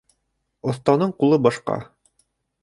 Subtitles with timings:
[0.73, 1.77] Оҫтаның ҡулы башҡа.